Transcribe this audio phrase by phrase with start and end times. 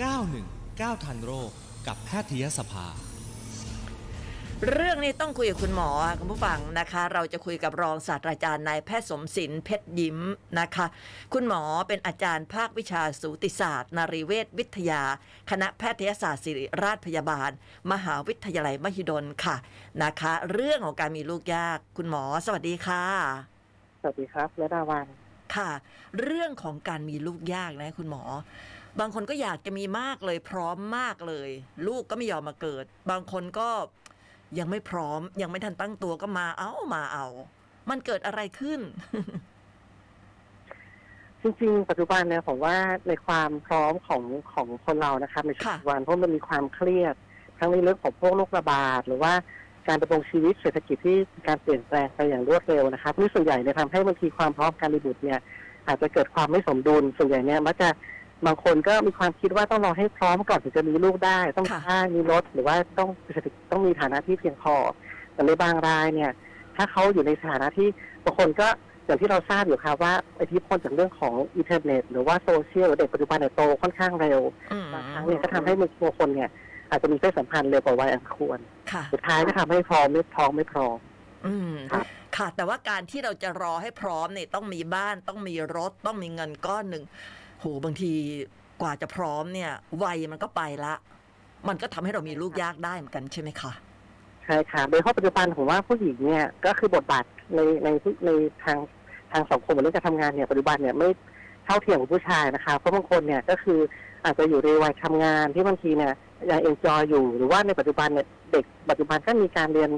[0.00, 1.50] 919 ทันโรค
[1.86, 2.86] กับแพทยสภา
[4.70, 10.18] เรื่องนี้ต้องคุยกับคุณหมอค่ะคุณผู้ฟังนะคะ เราจะคุยกับรองศาสตราจารย์นายแพทย์สมศิลป์เพชรยิ้ม
[10.60, 10.86] นะคะ
[11.32, 15.02] คุณหมอเป็นอาจารย์ภาควิชาสูติศาสตร์ นารีเวชวิทยา
[15.50, 17.50] คณะแพทยศาสตร์ศิริราชพยาบาล
[17.92, 19.56] มหาวิทยาลัยมหิดลค่ะ
[20.02, 23.04] นะคะ เรื่องของการมีลูกยากคุณหมอสวัสดีค่ะ
[24.00, 25.06] สวัสดีครับและดาวัน
[25.56, 25.70] ค่ะ
[26.20, 28.22] เรื่องของการมีลูกยากนะคุณหมอ
[29.00, 31.48] บางคนก็อยากจะมีมากเลยพร้อมมากเลย
[31.86, 33.68] ลูกก็ไม่ยอมมาเกิด บางคนก็
[34.58, 37.26] ยังไม่พร้อม ยังไม่ทันตั้งตัวก็มาเอามาเอา
[37.90, 38.80] มันเกิดอะไรขึ้น
[41.42, 42.76] จริงๆ ปัจจุบันเนี่ยผมว่า
[43.08, 47.14] ในความพร้อมของของคนเรานะครับในช่วงค่ะปัจจุบันเพราะมันมีความเครียด
[47.58, 49.32] ทั้งในเรื่องของพวกโรคระบาด หรือว่า
[49.88, 55.40] การดำรงชีวิตเศรษฐกิจที่มีการเปลี่ยนแปลงไปอย่างรวดเร็วนะครับนี่ส่วนใหญ่เนี่ยทำให้บางทีความพร้อมการรีบุตรเนี่ย
[55.86, 57.88] อาจจะเกิดความไม่สมดุลส่วนใหญ่เนี่ยมักจะ
[58.46, 64.74] บางคนก็มีความคิดว่าต้องรอให้พร้อมก่อนถึงจะมีลูกได้ ต้องมีค่ะบ้านมีรถหรือว่าต้องเศรษฐกิจต้องมีฐานะที่เพียงพอ
[65.34, 66.30] แต่ในบางรายเนี่ย
[66.76, 67.88] ถ้าเขาอยู่ในสถานะที่
[68.24, 68.68] บางคนก็
[69.06, 74.40] อย่างที่เราทราบอยู่ครับว่าอิทธิพลจากเรื่องของอินเทอร์เน็ต หรือว่าโซเชียลเด็กปัจจุบันเนี่ยโตค่อนข้างเร็ว
[74.72, 76.50] อืมบางครั้งเนี่ยก็ทำให้บางคนเนี่ย
[76.90, 78.58] อาจจะมีเพศสัมพันธ์เร็วกว่าวัยอันควร
[78.92, 80.96] ค่ะสุดท้ายก็ทำให้พร้อมไม่พร้อมไม่พร้อม
[81.46, 82.06] อืมครับ
[82.36, 87.04] ค่ะ แต่ว่าการที่เราจะรอให้พร้อมเนี่ยต้องมีบ้านต้องมีรถต้องมีเงินก้อนหนึ่ง
[87.62, 88.12] โหบางที
[88.82, 89.70] กว่าจะพร้อมเนี่ย
[90.04, 90.94] วัยมันก็ไปละ
[91.68, 93.72] มันก็ทำให้เรามีลูกยากได้เหมือนกันใช่ไหมคะ
[94.44, 97.24] ใช่ค่ะ โดยเฉพาะปัจจุบันผมว่าผู้หญิงเนี่ยก็คือบทบาท
[97.54, 97.88] ในใน
[98.26, 98.30] ใน
[98.64, 98.78] ทาง
[99.32, 101.08] ทางสังคมเรื่องการทำงานเนี่ยปัจจุบันเนี่ยไม่
[101.64, 103.78] เท่าเทียมกับผู้ชายนะคะเพราะบางคนเนี่ยก็คือ
[104.24, 106.12] อาจจะอยู่ในวัยทำงานที่บางทีเนี่ย
[106.50, 109.90] ยังเอนจอยอยู่หรือว่าในปัจจุบันเนี่ยเด็กปัจจุบันก็มีการเรียน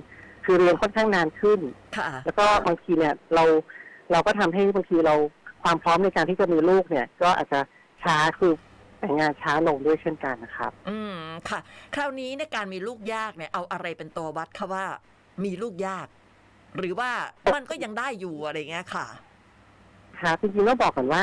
[0.45, 1.61] คือเรียนค่อนข้างนานขึ้น
[1.97, 3.45] ค่ะแล้วก็บางทีเนี่ยเรา
[4.13, 5.15] เราก็ทำให้บางทีเรา
[5.65, 7.61] ความพร้อมในการที่จะมีลูกเนี่ย ก็อาจจะ
[8.03, 8.53] ช้าคือ
[9.01, 11.17] แต่งงานช้าลงด้วยเช่นกันนะครับ อืม
[11.49, 11.61] ค่ะ
[11.95, 14.85] คราวนี้ในการมีลูกยากเนี่ยเอาอะไรเป็นตัววัดคะว่า
[15.45, 16.07] มีลูกยาก
[16.79, 17.11] หรือว่า
[17.55, 19.07] มันก็ยังได้อยู่อะไรเงี้ยค่ะ
[20.21, 21.23] ครับจริงๆต้องบอกก่อนว่า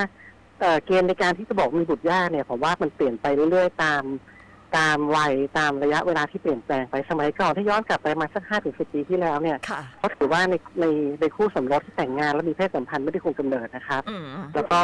[0.59, 4.03] เอ่อเกณฑ์ในการที่จะบอกมีบุตรยากเนี่ยผมว่ามันเปลี่ยนไปเรื่อยๆตาม
[4.77, 10.85] ตามวัยตามระยะเวลาที่เปลี่ยนแปลงไปสมัยก่อนถ้าย้อนกลับไปมาสักห้าถึงสิบปีที่แล้วเนี่ยค่ะเขาถือว่าในใน
[11.21, 14.81] ในคู่สมรสที่แต่งงานแล้วมีเพศสัมพันธ์ไม่ได้คุมกำเนิดนะครับอืมแล้วก็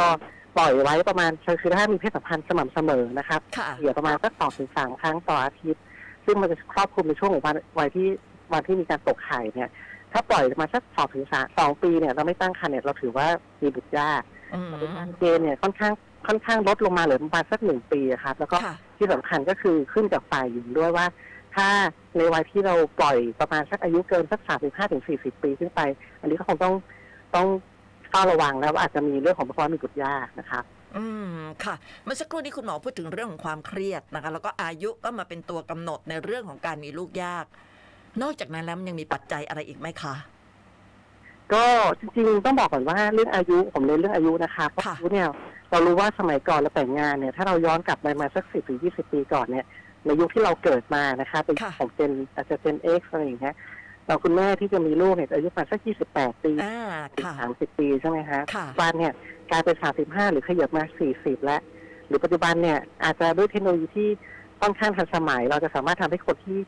[0.56, 5.82] ปล่อยไว้ประมาณคือถ้ามีเพศสัมพันธ์สม่ำเสมอนะครับค่ะเกี่ยวประมาณสักสองถึงสามครั้งต่ออาทิตย์
[6.24, 8.08] ซึ่งมันจะครอบคลุมในช่วงของวันวัยที่
[8.52, 9.70] วันที่มีการตกไข่เนี่ย
[10.12, 13.26] ถ้าปล่อยมาสักสองถึงสามสองปีเนี่ยเราไม่ตั้งครรภ์เนี่ยเราถือว่า
[13.62, 14.22] มีบุตรยาก
[14.54, 15.92] อืมปัจจุบันเกณฑ์เนี่ยค่อนข้าง
[16.26, 21.06] ค่อนข้างลดลงมาเหลือประมาณสักหนึ่งปีอะครับ แล้วก็ค่ะ ที่สำคัญก็คือขึ้นกับฝ่ายหญิงด้วยว่า
[21.56, 21.68] ถ้า
[22.16, 25.80] ในวัยที่เราปล่อยประมาณสักอายุเกินสักสามถึงห้าถึงสี่สิบปีขึ้นไป
[26.20, 26.74] อันนี้ก็คงต้อง
[27.34, 27.46] ต้อง
[28.10, 30.64] เฝ้าระวังแล้วว่าอาจจะมีเรื่องของภาวะมีบุตรยากนะครับ
[30.96, 31.04] อื
[31.38, 31.74] มค่ะ
[32.04, 37.44] เมื่อสักครู่นี้คุณหมอพูดถึงเรื่องของความเครียดนะคะ แล้วก็อายุก็มาเป็นตัวกำหนดในเรื่องของการมีลูกยาก
[38.22, 40.14] นอกจากนั้นแล้วมันยังมีปัจจัยอะไรอีกไหมคะ
[41.52, 41.64] ก็
[42.00, 45.28] จริงๆต้องบอกก่อนว่าเรื่องอายุผมเน้นเรื่องอายุนะคะเพราะค่ะ อายุเนี่ย
[45.70, 49.66] เรารู้ว่าสมัยก่อนเราแต่งงานเนี่ย ถ้าเราย้อนกลับไปมาสักสิบถึงยี่สิบปีก่อนเนี่ย
[50.04, 53.54] ในยุคที่เราเกิดมานะคะเป็นยุคค่ะของเจนอาจจะเป็นเอ็กซ์อะไรอย่างเงี้ย
[54.06, 56.78] เราคุณแม่ที่จะมีลูกเนี่ยอายุประมาณสักยี่สิบแปดปีอ่า
[57.24, 59.12] ค่ะสามสิบปีใช่ไหมฮะค่ะปัจจุบันเนี่ย
[59.50, 61.60] กลายเป็นสามสิบห้าหรือขยับมาสี่สิบแล้ว
[62.06, 64.08] หรือปัจจุบันเนี่ยอาจจะด้วยเทคโนโลยีที่
[64.60, 66.58] ค่อนข้างทันสมัย เราจะสามารถทำให้คนที่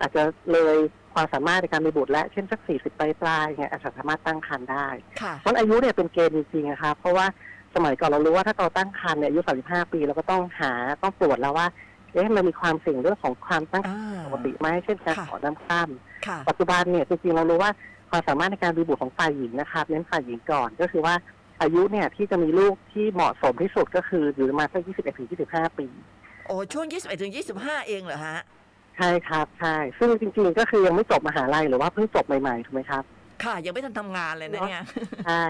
[0.00, 0.22] อาจจะ
[0.52, 0.76] เลย
[1.14, 4.88] ความสามารถในการมีบุตรและเช่นสักสี่สิบปลายปลายๆเนี่ยอาจจะสามารถตั้งครรภ์ได้
[5.20, 7.26] ค่ะเพราะอายุเนี่ยเป็นเกณฑ์จริงๆนะครับเพราะว่า
[7.76, 10.72] สมัยก่อนเรารู้ว่าถ้าเราตั้งครรภ์เนี่ยอายุสามสิบห้าปีเราก็ต้องหา
[11.02, 11.66] ต้องตรวจแล้วว่า
[12.12, 15.88] เอ๊ะมันมีความเสี่ยงเรื่องของความตั้งครรภ์อ่าปกติไหมเช่นการค่ะขอน้ำข้าม
[16.26, 17.70] ค่ะปัจจุบันเนี่ยจริงๆเรารู้ว่า
[18.10, 21.14] ความสามารถในการมีบุตรของฝ่ายหญิงนะครับเน้นฝ่ายหญิงก่อนก็คือว่า
[21.60, 25.86] อายุเนี่ยที่จะมีลูกที่เหมาะสมที่สุดก็คืออยู่ประมาณสัก21ถึง25 ปี
[26.46, 28.38] โอ้ช่วง 21ถึง25 เองเหรอฮะ
[28.96, 33.02] ใช่ครับใช่ซึ่งจริงๆ ก็คือยังไม่จบมหาลัยหรือว่าเพิ่งจบใหม่ๆ ถูกไหมครับ
[33.44, 34.82] ค่ะ ยังไม่ทันทำงานเลยนะเนี่ย
[35.26, 35.44] ใช่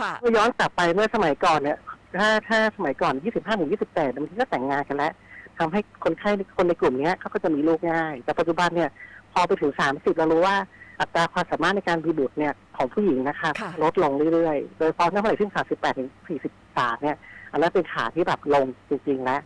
[0.00, 1.78] ค่ะเมื่อย้อนกลับไปเมื่อสมัยก่อนเนี่ย
[2.18, 5.12] ถ้าถ้าสมัยก่อน 25ถึง28บางทีก็แต่งงานกันแล้ว
[5.58, 8.90] ทำให้คนไข้คนในกลุ่มเนี้ยเขาก็จะมีลูกง่าย แต่ปัจจุบันเนี่ย
[9.32, 10.56] พอไปถึง 30 เรารู้ว่า
[11.00, 16.08] อัตราความสามารถในการมีบุตรเนี่ยของผู้หญิงนะครับค่ะลดลงเรื่อยๆ โดยเฉพาะเมื่อไหร่ขึ้น38ถึง
[16.56, 17.16] 43เนี่ย
[17.52, 19.40] อันนั้นเป็นขาที่แบบลงจริงๆแล้ว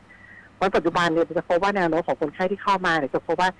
[0.55, 3.51] เพราะปัจจุบันเนี่ยจะพบว่าแนวโน้มของคนไข้ที่เข้ามาเนี่ยจะพบว่า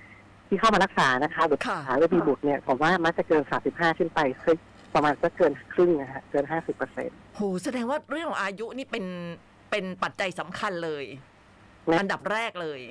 [0.47, 4.55] ที่เข้ามารักษานะคะหรือค่ะหาและมีบุตรเนี่ยผมว่ามักจะเกิน 35 ขึ้นไปคือ
[4.95, 9.05] ประมาณสักเกินครึ่งนะฮะเกิน50เปอร์เซ็นต์โหแสดงว่าเรื่องของอายุนี่เป็น
[9.71, 11.05] เป็นปัจจัยสำคัญเลย
[11.99, 12.81] อันดับแรกเลย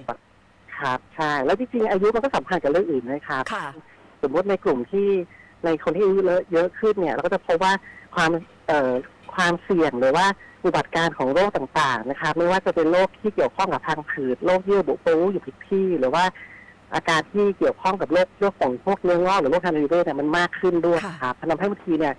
[0.79, 3.67] ครับใช่แล้วจริงๆอายุมันก็สำคัญกับเรื่องอื่นนะครับ ค่ะ
[4.23, 5.09] สมมติในกลุ่มที่
[5.65, 7.73] ในคนที่อายุเยอะเยอะขึ้นเนี่ย เราก็จะพบว่า
[8.15, 8.31] ความ
[8.67, 8.93] เอ่อ
[9.35, 10.27] ความเสี่ยงหรือว่า
[10.65, 16.25] อุบัติการณ์ของโรคต่างๆ นะคะไม่ว่าจะเป็นโรคที่เกี่ยวข้องกับทางผืดโรคเยื่อบุโป้อยู่ผิดที่ หรือว่า
[16.95, 22.15] อาการที่เกี่ยวข้องกับโรคโรคของพวกเนื้องอกหรือโรคทางเดินเลือดเนี่ยมันมากขึ้นด้วยค่ะครับทำให้บางทีเนี่ย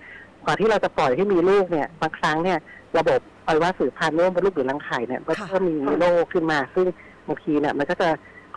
[0.45, 2.57] กว่าที่เราจะปล่อยให้มีลูกเนี่ยบางครั้งเนี่ย
[2.97, 6.88] ระบบอวัยวะสืบพันธุ์ร่วมบนลูกหรือรังไข่เนี่ยก็ค่ะจะมีโรคขึ้นมา ซึ่ง
[7.27, 8.07] บางทีเนี่ยมันก็จะ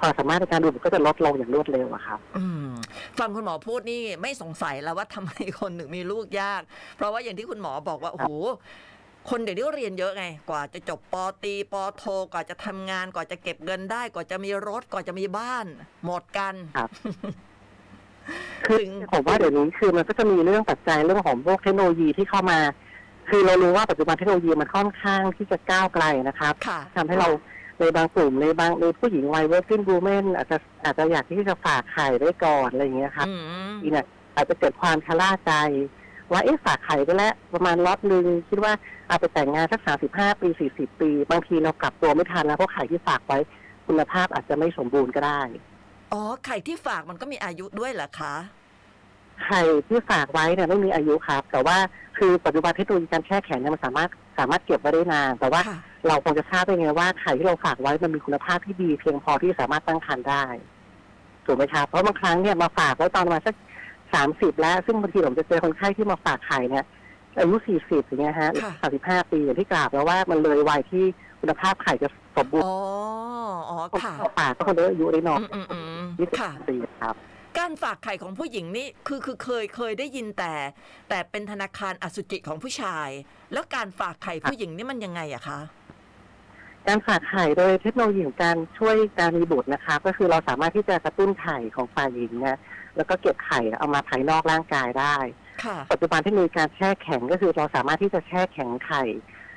[0.00, 2.70] ความสามารถในการดูดก็จะลดลงอย่างรวดเร็วอะครับอืม
[3.18, 6.62] ฟังคุณหมอพูดนี่ไม่สงสัยแล้วว่าทำไมคนหนึ่งมีลูกยาก
[6.96, 8.30] เพราะว่าอย่างที่คุณหมอบอกว่าโอ้โห
[9.28, 15.66] คนเดี๋ยวนี้ก็เรียนเยอะไง กว่าจะจบปอตรีปอโทกว่าจะทำงานกว่าจะเก็บเงินได้ กว่าจะมีรถกว่าจะมีบ้าน
[16.04, 16.90] หมดกันครับ
[18.66, 22.60] คือถึงผมว่าเดี๋ยวนี้คือมันก็จะมีเรื่องปัจจัยเรื่องของพวกเทคโนโลยีที่เข้ามา
[23.28, 27.28] คือเรารู้ว่าปัจจุบันเทคโนโลยีมันค่อนข้างที่จะก้าวไกลนะครับค่ะทำให้เรา
[27.80, 33.34] ในบางกลุ่มในบางในผู้หญิงวัย working woman อาจจะอาจจะอยากที่จะฝากไข่ไว้ก่อนอะไรอย่างเงี้ยครับอื
[33.70, 35.52] มทีเนี่ยอาจจะเกิดความชะล่าใจ
[36.32, 43.38] ว่าเอ๊ะฝากไข่ไปแล้วประมาณล็อตหนึ่งคิดว่าเอาไปแต่งงานสักสามสิบห้าปีสี่สิบปี บางทีเรากลับตัวไม่ทันแล้วเพราะไข่ที่ฝากไว้
[43.86, 45.40] คุณภาพอาจจะไม่สมบูรณ์ก็ได้
[46.12, 48.34] อ๋อ ไข่ที่ฝากมันก็มีอายุด้วยเหรอคะ
[49.44, 51.76] ไข่ที่ฝากไว้เนี่ยไม่มีอายุครับ แต่ว่า
[52.18, 55.78] คือปัจจุบันเทคโนโลยีการแช่แข็งเนี่ยมันสามารถสามารถเก็บไว้ได้นาน แต่ว่าค่ะ
[56.08, 60.44] เราคงจะทราบได้ไงว่าไข่ที่เราฝากไว้มันมีคุณภาพที่ดี เพียงพอที่สามารถตั้งครรภ์ได้
[61.46, 63.54] ถูกไหมครับเพราะบางครั้งเนี่ยมาฝากไว้ตอนประมาณสัก
[64.14, 66.84] สามสิบแล้ว ซึ่งบางทีผมจะเจอคนไข้ที่มาฝากไข่เนี่ย
[67.40, 71.04] อายุสี่สิบอย่างเงี้ยฮะค่ะสามสิบห้าปีอย่างที่กล่าวแล้วว่ามันเลยวัยที่
[71.40, 72.76] คุณภาพไข่จะสมบูรณ์อ๋อ
[73.70, 77.14] อ๋อ ค่ะฝากก็คนเดียวอายุได้น้อยอืมอืมอืมยี่สิบค่ะ ปีครับ
[77.58, 80.54] การฝากไข่ของผู้หญิงนี่คือคือเคยเคยได้ยินแต่
[81.08, 83.08] แต่เป็นธนาคารอสุจิของผู้ชาย
[83.52, 85.60] แล้วการฝากไข่ผู้หญิงนี่มันยังไงอะคะ
[86.88, 92.58] การฝากไข่โดยเทคโนโลยีของการช่วยการมีบุตรนะคะ ก็คือเราสามารถที่จะกระตุ้นไข่ของฝ่ายหญิงเนี่ย
[92.96, 95.47] แล้วก็เก็บไข่เอามาภายนอกร่างกายได้ค่ะ
[95.92, 99.04] ปัจจุบันที่มีการแช่แข็งก็คือเราสามารถที่จะแช่แข็งไข่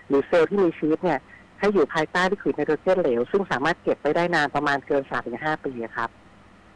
[0.07, 1.19] หรือเซลล์ที่มีชีวิตเนี่ย
[1.59, 6.09] ให้อยู่ภายใต้ลิควิดไนโตรเจนเหลว ซึ่งสามารถเก็บไปได้นานประมาณเกินสามถึงห้าปีครับ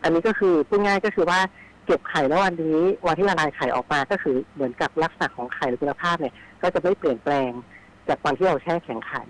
[0.04, 1.40] อันนี้ก็คือพูดง่ายก็คือว่า
[1.86, 7.52] เก็บไข่แล้ววันนี้วันที่ละลายไข่ออกมาก็คือเหมือนกับลักษณะของไข่หรือคุณภาพเนี่ย ก็จะไม่เปลี่ยนแปลง
[8.08, 9.22] จากวันที่เราแช่แข็งไข่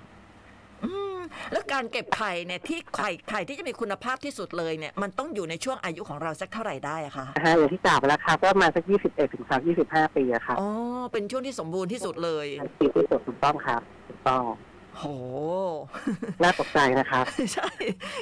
[1.52, 10.70] แล้วการเก็บไข่เนี่ยที่ไข่ไข่ที่จะมีคุณภาพที่สุดเลยเนี่ยมันต้องอยู่ในช่วงอายุของเราสักเท่าไหร่ได้อะคะนะฮะอย่างที่กล่าวไปแล้วครับก็ประมาณสักยี่สิบเอ็ดถึงสามยี่สิบห้าปีอะครับอ๋อ
[11.12, 12.48] เป็นช่วงที่สมบูรณ์ที่สุดเลย
[12.80, 14.44] ปีที่สุดถูกต้องครับถูกต้อง
[14.98, 15.04] โห
[16.44, 17.24] น่าตกใจนะครับ
[17.54, 17.70] ใช่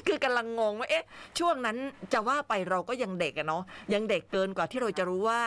[0.07, 1.05] คือกำลังงงว่า เอ๊ะ
[1.39, 1.77] ช่วงนั้น
[2.13, 3.63] จะว่าไปเราก็ยังเด็กอะเนาะ
[3.93, 5.41] ยังเด็กเกินกว่าที่เราจะรู้ว่า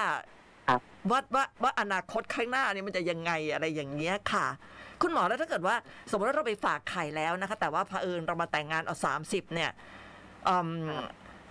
[0.69, 0.81] ครับ
[1.11, 4.47] ว่าว่าว่าอนาคตข้างหน้าเนี่ยมันจะยังไงอะไรอย่างเงี้ยค่ะ
[5.03, 5.77] คุณหมอแล้วถ้าเกิดว่า
[6.11, 9.71] สมมติว่าเราไปฝากไข่แล้วนะคะ แต่ว่าเผอิญเรามาแต่งงานเอาสามสิบเนี่ย
[10.49, 10.71] อืม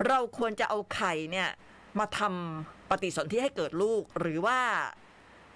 [0.08, 1.50] เราควรจะเอาไข่เนี่ย
[2.00, 4.60] มาทำปฏิสนธิให้เกิดลูกหรือว่า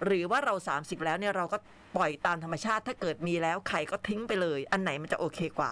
[0.05, 1.57] หรือว่าเรา30แล้วเนี่ยเราก็
[1.95, 5.71] ปล่อยตามธรรมชาติถ้าเกิดมีแล้วไข่ก็ทิ้งไปเลย อันไหนมันจะโอเคกว่า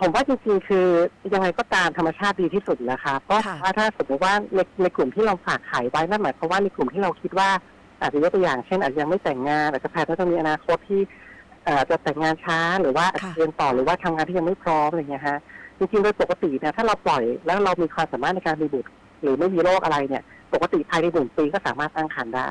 [0.00, 0.86] ผมว่าจริงๆคือ
[1.34, 7.48] ยังไงก็ตามธรรมชาติดีที่สุดนะคะเพราะค่ะว่าถ้าสมมติว่าในในกลุ่มที่เราฝากขายไว้นั่นหมายความว่าในกลุ่มที่เราคิดว่า
[8.02, 11.00] อาจจะยกตัวอย่างเช่นอาจจะยังไม่แต่งงานอาจจะแพลนว่าจะมีอนาคตที่
[11.64, 15.38] เอ่อจะแต่งงานช้าหรือว่าอาจจะค่ะเรียนต่อหรือว่าทำงานที่ยังไม่พร้อมอะไรเงี้ยฮะ
[15.78, 18.90] จริงๆโดยปกติเนี่ยถ้าเราปล่อยแล้วเรามีความสามารถในการมีบุตร
[19.22, 20.22] หรือไม่มีโรคอะไรเนี่ย
[20.54, 22.50] ปกติภายในหนึ่งปีก็สามารถตั้งครรภ์ได้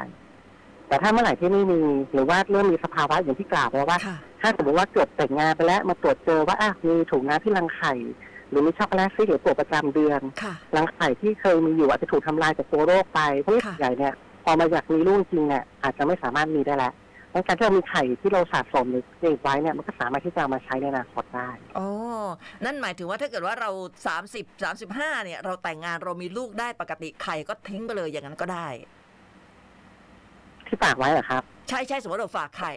[0.88, 1.82] แต่ถ้าเมื่อไหร่ที่ไม่มี
[2.14, 7.94] หรือว่าเริ่มมีสภาวะอย่างที่กล่าวไปว่าค่ะถ้าสมมติว่าเกิดแต่งงานไปแล้วมาตรวจเจอว่าอะมีถุงน้ำที่รังไข่
[8.50, 16.94] หรือมีช็อกโกแลตซีดหรือปวดประจำเดือนค่ะรังไข่ที่เคยมีอยู่อาจจะถูกทำลายจากตัวโรคไปเพราะค่ะส่วนใหญ่เนี่ย พอมาอยากมีลูกจริงเนี่ยอาจจะไม่สามารถมีได้แล้ว
[17.34, 21.88] ดังนั้นการที่เรามีไข่ที่เราสะสมหรือเก็บไว้เนี่ยมันก็สามารถที่จะเอามาใช้ในอนาคตได้อ๋อ
[22.66, 23.70] นั่นหมายถึงว่าถ้าเกิดว่าเรา
[24.28, 24.46] 30
[24.82, 28.68] 35 เนี่ย เราแต่งงานเรามีลูกได้ปกติไข่ก็ทิ้งไปเลยอย่างนั้นก็ได้
[30.68, 32.74] ที่ฝากไว้เหรอครับ ใช่ใช่สมมติเราฝากไข่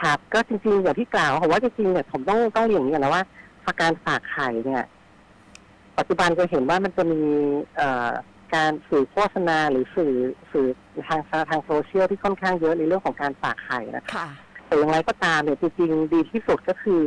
[0.00, 3.24] ครับ ก็จริงๆอย่างที่กล่าวผมว่าจริงๆเนี่ยผมต้องต้องเรียนอย่างนี้ก่อนนะว่า
[3.80, 4.84] การฝากไข่เนี่ย
[5.98, 7.20] ปัจจุบันจะเห็นว่ามันจะมี
[7.76, 8.10] เอ่อ
[8.54, 10.14] การสื่อโฆษณาหรือสื่อ
[10.52, 10.66] สื่อ
[11.08, 14.28] ทางทางโซเชียลที่ค่อนข้างเยอะในเรื่องของการฝากไข่นะค่ะ
[14.66, 17.00] แต่อย่างไรก็ตามเนี่ยจริงๆดีที่สุดก็คือ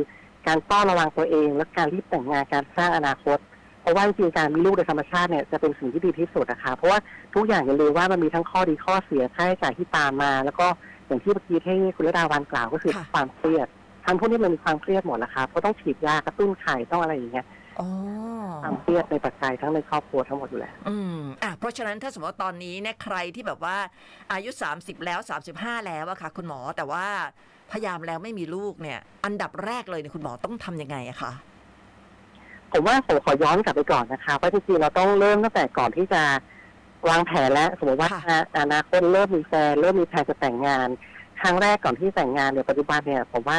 [0.46, 3.38] การเฝ้าระวังตัวเอง และการรีบแต่งงานการสร้างอนาคต
[3.80, 6.98] เพราะว่าจริงๆการมีลูกโดยธรรมชาติเนี่ยจะเป็นสิ่งที่ดีที่สุดนะคะเพราะว่า
[7.34, 10.66] ทุกอย่างอย่าลืมว่ามันมีทั้งข้อดีข้อเสียค่าใช้จ่ายที่ตามมา แล้วก็
[11.06, 13.66] อย่างที่เมื่อกี้ที่คุณระดาวันกล่าวก็คือค่ะความเครียด
[14.04, 17.46] ทั้งพวกนี้มันมีความเครียดหมดนะคะเพราะต้องฉีดยากระตุ้นไข่ต้องอะไรอย่างเงี้ย
[17.78, 17.88] อ๋อ
[18.62, 23.76] ความเครียดในปัจจัยทั้งในครอบครัวทั้งหมดอยู่แล้ว อืม อะ เพราะฉะนั้นถ้าสมมติว่าตอนนี้เนี่ยใครที่แบบว่า
[24.32, 25.20] อายุ 30 แล้ว
[25.52, 27.06] 35 แล้วอะค่ะ คุณหมอแต่ว่า
[27.72, 31.32] พยายามแล้วไม่มีลูกเนี่ย อันดับแรกเลยเนี่ยคุณหมอต้องทำยังไงอะคะ
[32.72, 36.22] ผมว่าผมขอย้อนกลับไปก่อนนะคะเพราะจริงๆเราต้องเริ่มตั้งแต่ก่อนที่จะ
[37.08, 40.88] วางแผนแล้วสมมติว่าค่ะ อนาคตเริ่มมีแฟนเริ่มมีแผนจะแต่งงาน
[41.40, 43.58] ครั้งแรกก่อนที่แต่งงานเนี่ยปัจจุบันเนี่ยผมว่า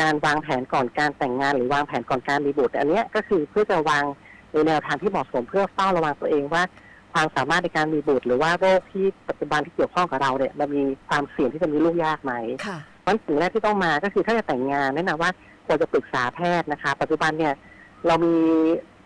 [0.00, 4.04] การวางแผนก่อนการแต่งงาน หรือวางแผนก่อนการมีบุตรอันเนี้ยก็คือเพื่อจะวาง
[4.52, 6.62] ในแนวทางที่เหมาะสมเพื่อเฝ้าระวังตัวเองว่า
[7.12, 12.32] ความสามารถในการมีบุตร หรือว่าโรคที่ปัจจุบันที่เกี่ยวข้องกับเราเนี่ยมันมีความเสี่ยงที่จะมีลูกยากไหม
[12.66, 15.30] ค่ะเพราะฉะนั้นสิ่งแรกที่ต้องมาก็คือถ้าจะแต่งงานแนะนำว่า
[15.66, 17.54] ควรจะปรึกษาแพทย์นะคะ ปัจจุบันเนี่ย
[18.06, 18.34] เรามี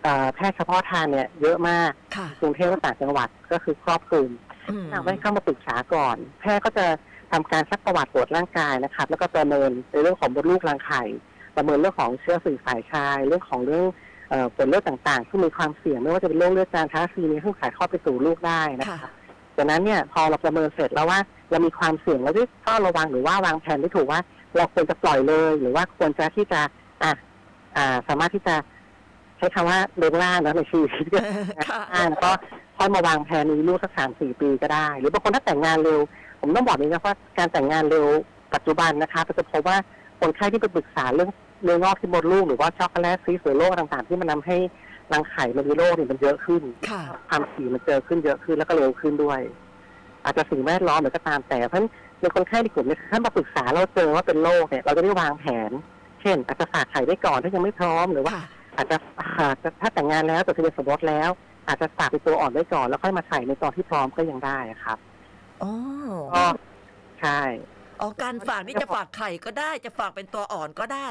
[0.03, 4.29] เอ่อแพทย์เฉพาะทางเนี่ยเยอะมากค่ะกรุงเทพและต่างจังหวัดก็คือครอบคลุม
[4.71, 6.87] อืมแนะนำให้เข้ามาปรึกษาก่อน แพทย์ก็จะ
[7.31, 11.03] ทำการซักประวัติตรวจร่างกายนะครับ แล้วก็ประเมินในเรื่องของมดลูกรังไข่
[11.57, 13.85] ประเมินเรื่องของเชื้อสื่อสายชาย เรื่องของเรื่อง
[14.31, 19.11] เอ่อผลเลือดต่างๆที่มีความเสี่ยงไม่ว่าจะเป็นโรคเลือดจางท้าซีเนียซึ่งถ่ายทอดไปสู่ลูกได้นะค่ะคะ
[19.57, 21.19] จากนั้นเนี่ยพอเราประเมินเสร็จแล้วว่า
[21.51, 24.21] เรามีความเสี่ยงแล้วได้เฝ้าระวังหรือว่าวางแผนได้ถูกว่า
[24.57, 26.61] เราควรจะปล่อยเลย หรือว่าควรจะที่จะ
[27.03, 27.13] อะ
[27.77, 28.55] อ่า สามารถที่จะ
[29.39, 30.91] ใช้คำว่าเลี้ยงล่างนะในชีวิต
[31.71, 32.31] ค่ะอ่าก็
[32.77, 36.01] ค่อยมาวางแผนมีลูกสักสามสี่ปีก็ได้ หรือบางคนถ้าแต่งงานเร็ว
[36.41, 38.07] ผมต้องบอกเลยนะว่าการแต่งงานเร็ว
[38.55, 39.77] ปัจจุบันนะคะเราจะพบว่า
[40.21, 41.31] คนไข้ที่ไปปรึกษาเรื่อง
[41.65, 44.57] เนื้องอกที่มดลูกหรือว่าช็อกโกแลตซีสหรือโรคต่างๆ ที่มันทาให้
[45.13, 49.41] รังไข่มันมีโรคเนี่ยมันเยอะขึ้นค่ะความถี่มันเจอขึ้นเยอะขึ้นแล้วก็เร็วขึ้นด้วย
[50.25, 51.89] อาจจะสิ่งแวดล้อมหรือก็ตามแต่เพราะฉะนั้น
[52.21, 55.71] ในคนไข้ในกลุ่มเนี่ยถ้ามาปรึกษาเราเจอว่าเป็นโรคเนี่ยเราจะได้วางแผน
[56.21, 58.45] เช่น อาจจะฝากไข่ได้ก่อนถ้ายังไม่พร้อมหรือว่าค่ะ
[58.77, 58.97] อาจจะ
[59.39, 61.31] อาจจะถ้าแต่งงานแล้วจดทะเบียนสมรสแล้ว
[61.67, 64.99] อาจจะฝากเป็นตัวอ่อนไว้ก่อนแล้วค่อยมาใส่ในตอนที่พร้อมก็ยังได้ครับ
[65.63, 65.73] อ๋อ
[66.37, 66.45] ก็
[67.21, 67.41] ใช่
[68.01, 71.09] อ๋อการฝากนี่จะฝากไข่ก็ได้ จะฝากเป็นตัวอ่อนก็ได้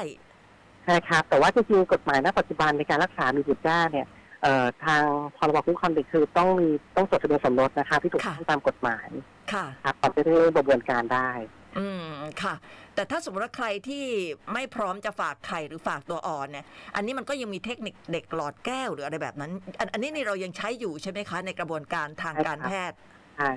[0.84, 4.06] ใช่ครับแต่ว่าจริงๆกฎหมายณปัจจุบันในการรักษามีบุตรจ้าเนี่ย
[4.42, 5.02] เอ่อทาง
[5.36, 9.08] พรบคุ้มครองเด็กคือต้องมีต้องจดทะเบียนสมรสนะคะที่ถูกต้องค่ะตามกฎหมาย
[9.52, 11.30] ค่ะครับก่อนจะได้เริ่มกระบวนการได้
[11.78, 12.06] อืม
[12.42, 12.54] ค่ะ
[12.94, 14.04] แต่ถ้าสมมติว่าใครที่
[14.52, 16.64] ไม่พร้อมจะฝากไข่หรือฝากตัวอ่อนเนี่ย
[16.94, 22.96] อันนี้มันก็ยังมีเทคนิคเด็กหลอดแก้วหรืออะไรแบบนั้น อันอันนี้นี่เรายังใช้อยู่ใช่ไหมคะ ในกระบวนการทางการแพทย์
[23.36, 23.50] ใช่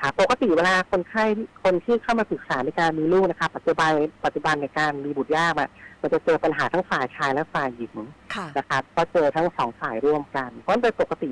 [0.00, 1.24] ค่ะปกติเวลาคนไข้
[1.62, 3.90] คนที่เข้ามาปรึกษาในการมีลูกนะคะ ปัจจุบัน
[4.24, 5.68] ปัจจุบันในการมีบุตรยากอะ
[6.02, 7.94] มันจะเจอปัญหาทั้งฝ่ายชายและฝ่ายหญิง
[8.34, 11.30] ค่ะนะครับก็เจอทั้งสองฝ่ายร่วมกัน เพราะโดยปกติ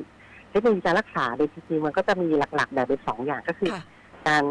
[0.50, 3.82] เทคโนโลยีการรักษาในจริงๆมันก็จะมีหลักๆแบ่งเป็นสองอย่างก็คือค่ะ
[4.28, 4.44] การ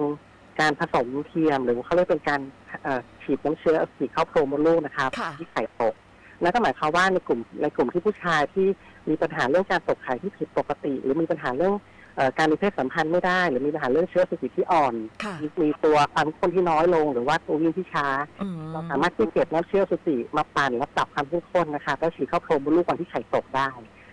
[0.59, 2.41] การผสมเทียมหรือเขาเรียกเป็นการ
[2.83, 5.93] เอ่อฉีดน้ำเชื้ออสุจิเข้าโพรงมดลูกนะครับค่ะที่ไข่ตก
[6.41, 8.67] นั่นก็หมายความว่าในกลุ่มในกลุ่มที่ผู้ชายที่
[9.09, 11.92] มีปัญหาเรื่องการตกไข่ที่ผิดปกติ หรือมีปัญหาเรื่องเอ่อ
[12.37, 18.07] การมีเพศสัมพันธ์ไม่ได้ หรือมีปัญหาเรื่องเชื้ออสุจิที่อ่อนค่ะมีมีตัวความเข้มข้นที่น้อยลง หรือว่าตัววิ่งที่ช้า
[18.41, 23.69] อืมเราสามารถที่เก็บน้ำเชื้ออสุจิมาปั่นแล้วปรับความเข้มข้นนะคะแล้วฉีดเข้าโพรงมดลูกก่อนที่ไข่ตกได้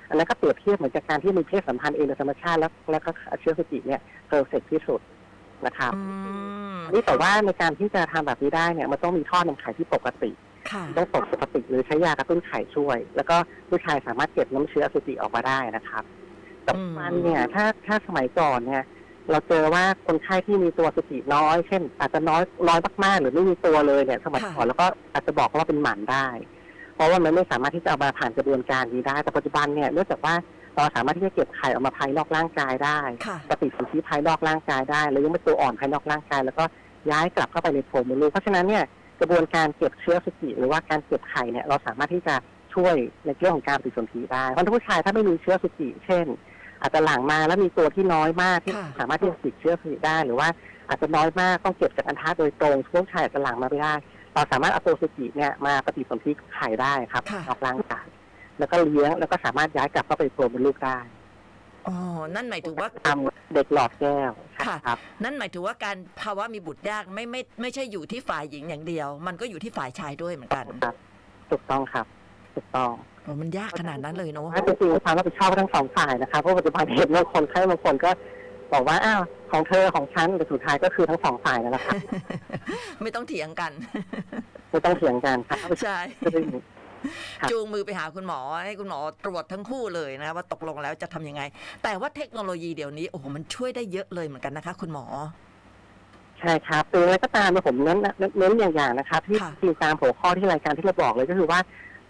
[0.08, 5.00] อันนั้นก็เปรียบเทียบเหมือนกับการที่มีเพศสัมพันธ์เองโดยธรรมชาติแล้วแล้วก็เชื้ออสุจิเนี่ยเพอร์เฟกที่สุด
[5.66, 6.02] นะครับอื
[6.76, 10.30] มนี่แต่ว่าในการที่จะทำแบบนี้ได้เนี่ยมันต้องมีท่อนำไข่ที่ปกติ
[10.70, 13.36] ค่ะต้องปกติหรือใช้ยากระตุ้นไข่ช่วย แล้วก็
[13.68, 16.04] ผู้ชายสามารถเก็บน้ำเชื้ออสุจิออกมาได้นะครับ
[16.64, 18.84] แต่ปัจจุบันเนี่ยถ้าถ้าสมัยก่อนเนี่ย
[19.30, 26.28] เราเจอว่าคนไข้ที่มีตัวอสุจิน้อย เช่น อาจจะน้อยน้อยมากๆหรือไม่มีตัวเลยเนี่ย สมัยก่อนแล้วก็อาจจะบอกว่าเป็นหมันได้
[26.94, 30.34] เพราะว่ามันไม่สามารถที่จะเอามาผ่านกระบวนการนี้ได้ แต่ปัจจุบันเนี่ยเนื่องจากว่า
[30.76, 36.64] เราสามารถที่จะเก็บไข่ออกมาภายนอกร่างกายได้ค่ะปฏิสนธิภายนอกร่างกายได้แล้วยังเป็นตัวอ่อนภายนอกร่างกาย แล้วก็
[37.10, 38.84] ย้ายกลับเข้าไปในโพรงมดลูกเพราะฉะนั้นเนี่ย
[39.20, 42.34] กระบวนการเก็บเชื้ออสุจิหรือว่าการเก็บไข่เนี่ยเราสามารถที่จะ
[42.74, 46.26] ช่วยในเรื่องของการปฏิสนธิได้เพราะถ้าผู้ชายถ้าไม่มีเชื้ออสุจิเช่น
[46.80, 50.48] อาจจะหลังมาแล้วมีตัวที่น้อยมากที่ค่ะสามารถที่จะติดเชื้ออสุจิได้ หรือว่า
[50.88, 53.94] อาจจะน้อยมากต้องเก็บจากอันทะโดยตรงผู้ชายอาจจะหลังมาไม่ได้
[54.34, 58.06] เราสามารถเอาตัวอสุจิเนี่ยมาปฏิสนธิไข่ได้ครับค่ะนอกร่างกาย
[58.58, 60.98] แล้วก็เลี้ยงแล้วก็สามารถย้ายกลับเข้าไปโพรงมดลูกได้
[61.86, 61.96] อ๋อ
[62.34, 64.32] นั่นหมายถึงว่าทำเด็กหลอดแก้ว
[64.66, 70.94] ค่ะครับนั่นหมายถึงว่าการภาวะมีบุตรยากไม่ไม่ไม่ใช่อยู่ที่ฝ่ายหญิงอย่างเดียว มันก็อยู่ที่ฝ่ายชายด้วยเหมือนกันครับ
[71.50, 72.06] ถูกต้องครับ
[72.54, 78.10] ถูกต้องโอ้ มันยากขนาดนั้นเลยเนาะว่าจริงๆความรับผิดชอบทั้งสองฝ่ายนะครับเพราะปัจจุบันเห็นบางคนไข้บางคนก็
[78.72, 81.94] บอกว่าอ้าวของเธอของฉันแต่สุดท้ายก็คือทั้งสองฝ่ายนั่นแหละครับ
[83.02, 83.72] ไม่ต้องเถียงกัน
[84.70, 85.98] ไม่ต้องเถียงกันครับใช่
[87.50, 91.42] จูงมือไปหาคุณหมอให้คุณหมอตรวจทั้งคู่เลยนะว่าตกลงแล้วจะทำยังไง
[91.82, 95.06] แต่ว่าเทคโนโลยีเดี๋ยวนี้โอ้โหมันช่วยได้เยอะเลยเหมือนกันนะคะ คุณหมอ
[96.40, 97.98] ใช่ครับคืออะไรก็ตามผมเน้น
[98.38, 101.58] เน้นอย่างอย่างนะครับที่ค่ะจริงตามหัวข้อที่รายการที่เราบอกเลยก็คือว่า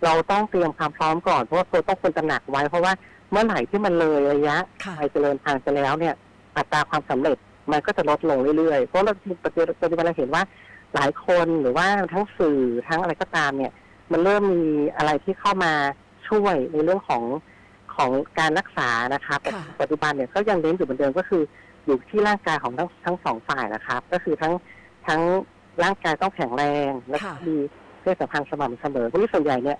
[0.05, 2.93] เราต้องเตรียมความพร้อมก่อนเพราะว่าตัวต้องควรตระหนักไว้ เพราะว่า
[3.31, 6.15] เมื่อไหร่ที่มันเลยระยะค่ะไปเจริญทางไปแล้วเนี่ย
[6.57, 7.37] อัตราความสำเร็จ
[7.73, 9.15] มันก็จะลดลงเรื่อยๆ เพราะเรา
[9.45, 10.43] ปัจจุปัจจุบันเราเห็นว่า
[10.95, 13.73] หลายคนหรือว่าทั้งสื่อทั้งอะไรก็ตามเนี่ย
[14.13, 14.65] มันเริ่มมี
[14.97, 15.73] อะไรที่เข้ามา
[16.29, 17.23] ช่วยในเรื่องของ
[17.97, 21.43] ของการรักษานะครับค่ะปัจจุบันเนี่ยก็ยังเน้นอยู่เหมือนเดิมก็คือ
[21.85, 24.53] อยู่ที่ร่างกายของทั้งทั้งสองฝ่ายนะครับ ก็คือทั้ง
[25.07, 25.21] ทั้ง
[25.83, 27.57] ร่างกายต้องแข็งแรงและก็ค่ะมี
[28.01, 29.79] เพศสัมพันธ์สม่ำเสมอเพราะที่ส่วนใหญ่เนี่ย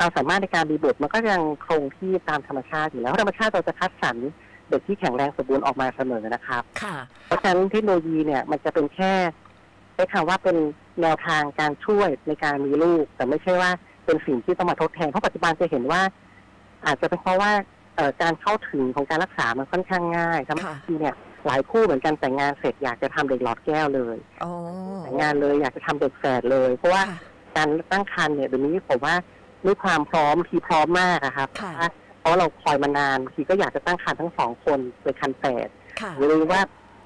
[0.00, 4.16] ความสามารถในการมีบุตรมันก็ยังคงที่ตามธรรมชาติอยู่แล้วเพราะธรรมชาติเราจะคัดสรร
[4.68, 9.12] เด็กที่แข็งแรงสมบูรณ์ออกมาเสมอนะครับค่ะเพราะฉะนั้นเทคโนโลยีเนี่ยมันจะเป็นแค่
[9.96, 10.56] ช้คำว่าเป็น
[11.02, 13.70] แนวทางการช่วยในการมีลูก แต่ไม่ใช่ว่า
[14.04, 16.02] เป็นสิ่งที่ต้องมาทดแทนเพราะปัจจุบันจะเห็นว่า
[16.86, 17.52] อาจจะเป็นเพราะว่า
[17.96, 21.14] เอ่อการเข้าถึงของการรักษามันค่อนข้างง่ายทำให้ค่ะบางทีเนี่ย
[21.46, 24.50] หลายคู่เหมือนกันแต่งงานเสร็จอยากจะทำเด็กหลอดแก้วเลยโอ้
[25.02, 27.18] แต่งงานเลยอยากจะทำเด็กแฝดเลย เพราะว่าค่ะ
[27.56, 29.14] การตั้งครรภ์เนี่ยเดี๋ยวนี้ผมว่า
[29.64, 31.72] ด้วยความพร้อมทีพร้อมมากอะครับค่ะ
[32.20, 35.68] เพราะเราคอยมานานทีก็อยากจะตั้งครรภ์ทั้งสองคนเป็นคันแฝด
[36.00, 36.60] ค่ะ หรือว่า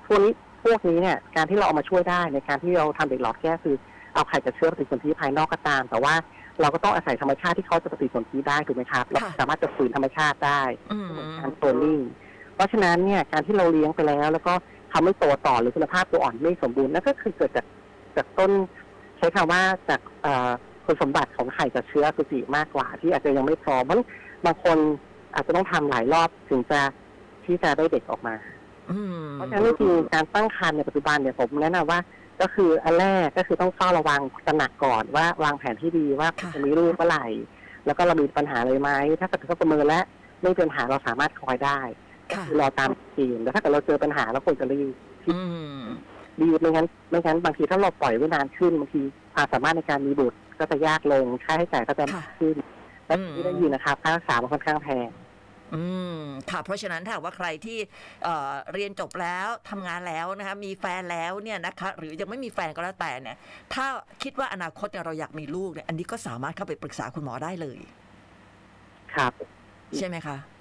[0.06, 0.32] พวกนี้
[0.64, 3.76] พวกนี้เนี่ยการที่เราเอามาช่วยได้ในการที่เราทำเด็กหลอดแก้วคือ
[4.14, 6.14] เอาไข่จากเชื้อปฏิสนธิภายนอกก็ตาม แต่ว่า
[6.61, 12.00] เราก็ต้องอาศัยธรรมชาติที่เขาจะปฏิสนธิได้ถูกไหมครับเราค่ะ สามารถจะฝืนธรรมชาติได้ อืม การโซนนิ่ง
[12.54, 14.54] เพราะฉะนั้นเนี่ยการที่เราเลี้ยงไปแล้ว แล้วก็
[14.92, 17.66] ทำให้โตต่อหรือคุณภาพตัวอ่อนไม่สมบูรณ์นั่นก็คือเกิดจาก
[18.16, 18.50] จากต้น
[19.18, 20.50] ใช้คำว่าจากเอ่อ
[20.87, 24.09] คุณสมบัติของไข่จากเชื้อสุจิมากกว่า ที่อาจจะยังไม่พร้อมเพราะฉะนั้น
[24.45, 24.79] บางคน
[25.35, 26.81] อาจจะต้องทำหลายรอบถึงจะ
[27.45, 28.35] ที่จะได้เด็กออกมา
[28.91, 32.00] อืมเพราะฉะนั้นจริงๆการตั้งครรภ์ในปัจจุบันเนี่ยผมแนะนำว่า
[32.41, 37.26] ก็คืออันแรกก็คือต้องเฝ้าระวังตระหนักก่อนว่าวางแผนที่ดีว่าค่ะจะมีลูกเมื่อไหร่
[37.87, 40.00] แล้วก็เรามีปัญหาเลยไหมถ้าเกิดเขาประเมินและ
[40.43, 41.81] ไม่เป็นปัญหาเราสามารถคอยได้
[42.33, 44.95] ค่ะคือรอตามเกณฑ์แต่ถ้าเกิดเราเจอปัญหาเราควรจะรีบ
[45.29, 45.38] อื
[45.81, 45.83] ม
[46.41, 49.00] รีบไม่งั้นไม่งั้นบางทีถ้าเราปล่อยไว้นานขึ้นบางที
[49.35, 52.56] ความสามารถในการมีบุตร ก็จะยากลงค่าใช้จ่ายก็จะมากขึ้น
[53.06, 55.08] และอืมที่ได้ยินนะครับค่ารักษามันค่อนข้างแพง
[55.75, 55.84] อื
[56.16, 56.20] ม
[56.50, 57.78] ค่ะเพราะฉะนั้นถ้าหากว่าใครที่
[58.25, 63.37] เอ่อเรียนจบแล้วทำงานแล้วนะคะมีแฟนแล้วเนี่ยนะคะหรือยังไม่มีแฟนก็แล้วแต่เนี่ย
[63.75, 63.84] ถ้า
[64.23, 67.78] คิดว่าอนาคตเนี่ยเราอยากมีลูกเนี่ยอันนี้ก็สามารถเข้าไปปรึกษาคุณหมอได้เลย
[69.14, 69.32] ครับ
[69.96, 70.53] ใช่ไหมคะใช่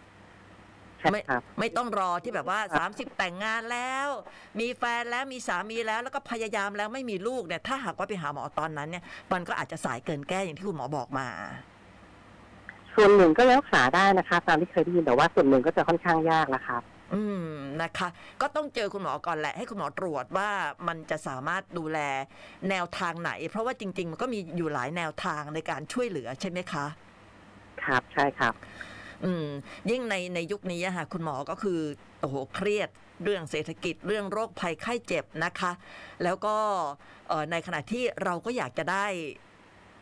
[1.12, 4.08] ไม่ครับ ไม่ต้องรอที่แบบว่า 30 แต่งงานแล้ว
[4.60, 11.28] มีแฟนแล้วมีสามีแล้วแล้วก็พยายามแล้วไม่มีลูกเนี่ย ถ้าหากว่าไปหาหมอตอนนั้นเนี่ย มันก็อาจจะสายเกินแก้อย่างที่คุณหมอบอกมา
[12.96, 16.82] ส่วนหนึ่งก็ยังรักษาได้นะคะตามที่เคยได้ยินแต่ว่าส่วนหนึ่งก็จะค่อนข้างยากนะครับ
[17.14, 17.48] อืม
[17.82, 18.08] นะคะ
[18.42, 20.50] ก็ต้องเจอคุณหมอก่อนแหละ ให้คุณหมอตรวจว่า
[20.88, 22.00] มันจะสามารถดูแล
[22.70, 26.86] แนวทางไหน เพราะว่าจริง ๆ มันก็มีอยู่หลายแนวทางในการช่วยเหลือใช่ไหมคะ
[27.84, 28.54] ครับใช่ครับ
[29.26, 29.48] อืม
[29.92, 31.80] ยิ่งในในยุคนี้อะค่ะคุณหมอก็คือ
[32.20, 32.90] โอ้โหเครียด
[33.24, 35.72] เรื่องเศรษฐกิจเรื่องโรคภัยไข้เจ็บนะคะ
[36.24, 36.56] แล้วก็
[37.28, 39.06] เอ่อในขณะที่เราก็อยากจะได้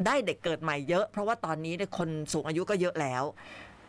[0.06, 3.24] ได้เด็กเกิดใหม่เยอะ เพราะว่าตอนนี้เนี่ยคนสูงอายุก็เยอะแล้ว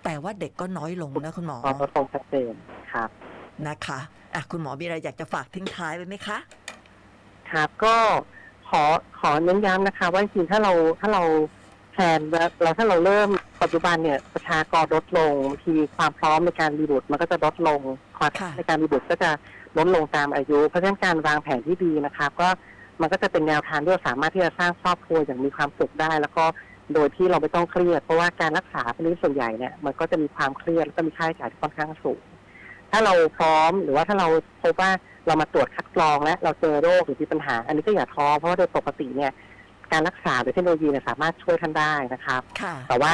[0.04, 2.52] แต่ว่าเด็กก็น้อยลงนะคุณหมอพอประสงชัดเจน
[2.92, 3.08] ครับ
[3.68, 3.98] นะคะ
[4.34, 6.38] อะคุณหมอมีอะไรอยากจะฝากทิ้งท้ายไว้ไหมคะ
[7.50, 7.96] ครับก็
[8.68, 8.82] ขอ
[9.20, 11.22] ขอเน้นย้ำนะคะ ว่าจริงๆถ้าเราถ้าเรา
[11.92, 13.28] แทนแล้วเราถ้าเราเริ่ม
[13.62, 17.80] ปัจจุบันเนี่ยประชากรลดลงบางทีความพร้อมในการมีบุตรมันก็จะลดลง
[18.18, 19.30] ความค่ะในการมีบุตรก็จะ
[19.78, 22.48] ลดลงตามอายุ เพราะฉะนั้นการวางแผนที่ดีนะครับก็
[23.00, 26.44] มันก็จะเป็นแนวทางที่เราสามารถที่จะสร้างครอบครัวอย่างมีความสุขได้ แล้วก็
[26.94, 32.22] โดยที่เราไม่ต้องเครียด เพราะว่าการรักษาเป็นเรื่องส่วนใหญ่เนี่ยมันก็จะมีความเครียดแล้วก็มีค่าใช้จ่ายที่ค่อนข้างสูง
[32.90, 34.28] ถ้าเราพร้อมหรือว่าถ้าเรา
[34.62, 34.90] พบว่า
[35.26, 39.32] เรามาตรวจคัดกรองและเราเจอโรคหรือมีปัญหา อันนี้ก็อย่าท้อเพราะว่าโดยปกติเนี่ย
[39.92, 43.12] การรักษาโดยเทคโนโลยีเนี่ยสามารถช่วยท่านได้นะครับค่ะแต่ว่า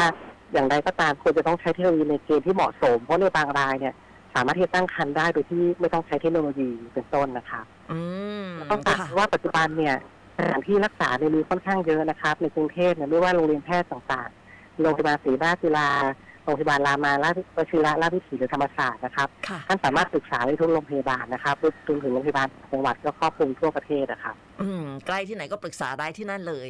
[0.53, 3.95] อย่างไรก็ตามควรจะต้องใช้เทคโนโลยีในเกณฑ์ที่เหมาะสม เพราะในบางรายเนี่ย
[4.35, 7.99] สามารถที่จะตั้งครรภ์ได้โดยที่ไม่ต้องใช้เทคโนโลยีเป็นต้นนะครับอื
[8.47, 9.97] มต้องตัดค่ะว่าปัจจุบันเนี่ย
[10.39, 15.91] สถานที่รักษาในยมีค่อนข้างเยอะนะครับ ในกรุงเทพเนี่ยไม่ว่าโรงเรียนแพทย์ต่างๆโรงพยาบาลศรีราชจุฬา
[16.45, 26.69] โรงพยาบาลรามาราชวชิระราชวิถีหรือธรรมศาสตร์นะครับค่ะท่านสามารถศึกษาได้ทุกโรงพยาบาลนะครับรวมถึงโรงพยาบาลจังหวัดก็ครอบคลุมทั่วประเทศนะครับอืมใกล้ที่ไหนก็ปรึกษาได้ที่นั่นเลย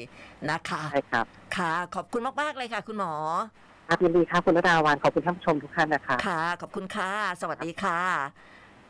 [0.51, 3.13] นะคะใช่ครับ ค่ะ ขอบคุณมากๆเลยค่ะ คุณหมอ
[3.91, 7.99] ครับยินดีครับคุณนดาวันขอบคุณท่านผู้ชมทุกท่านนะครับค่ะ ขอบคุณค่ะ สวัสดีค่ะ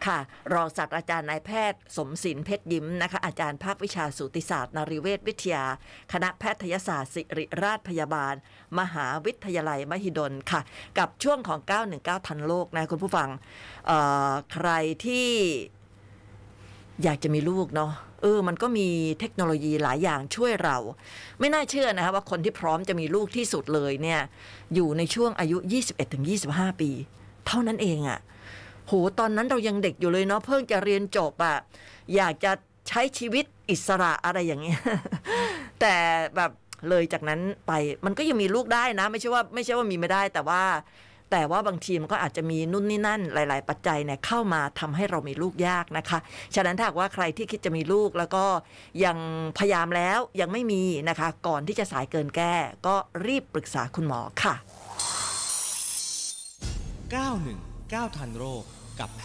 [0.07, 0.19] ค่ะ
[0.55, 5.65] รองศาสตราจารย์นายแพทย์ สมศิลป์เพชรยิ้มนะคะ อาจารย์ภาควิชาสูติศาสตร์นริเวศวิทยา
[6.13, 8.35] คณะแพทยศาสตร์ศิริราชพยาบาล
[8.79, 10.61] มหาวิทยาลัยมหิดลค่ะ
[10.99, 11.59] กับช่วงของ
[11.95, 13.29] 919 ทันโลกนะคุณผู้ฟัง
[13.87, 13.99] เอ่
[14.31, 14.69] อใคร
[15.05, 15.29] ที่
[17.03, 18.89] อยากจะมีลูกเนาะ เออมันก็มี
[19.21, 20.77] เทคโนโลยีหลายอย่างช่วยเรา
[21.39, 24.21] ไม่น่าเชื่อนะคะว่าคนที่พร้อมจะมีลูกที่สุดเลยเนี่ย
[24.75, 25.57] อยู่ในช่วงอายุ
[26.19, 26.91] 21-25 ปี
[27.47, 28.19] เท่านั้นเองอะ่ะ
[28.87, 31.57] โหตอนนั้นเรายังเด็กอยู่เลยเนาะเพิ่งจะเรียนจบอะ่ะ
[32.17, 32.53] อยากจะ
[32.89, 34.81] ใช้ชีวิตอิสระอะไรอย่างเงี้ย
[35.81, 35.95] แต่
[36.37, 36.51] แบบ
[36.89, 37.73] เลยจากนั้นไป
[38.05, 40.63] มันก็ยังมีลูกได้นะ ไม่ใช่ว่าไม่ใช่ว่ามีไม่ได้แต่ว่า
[41.31, 46.19] แต่ว่าบางทีมันก็อาจจะมีนู่นนี่นั่นหลาย ๆ ปัจจัยเนี่ยเข้ามาทำให้เรามีลูกยากนะคะ
[46.55, 48.45] ฉะนั้นถ้าว่าใครที่คิดจะมีลูกแล้วก็
[49.05, 49.17] ยัง
[49.59, 52.55] พยายามแล้วยังไม่มีนะคะ ก่อนที่จะสายเกินแก้
[52.87, 52.95] ก็
[53.27, 54.55] รีบปรึกษาคุณหมอค่ะ
[57.17, 58.65] 919 ทันโรค
[59.01, 59.17] กับแพ